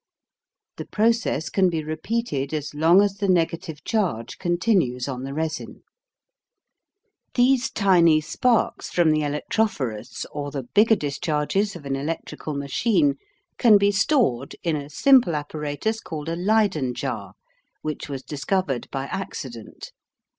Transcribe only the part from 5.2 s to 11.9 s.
the resin. These tiny sparks from the electrophorus, or the bigger discharges of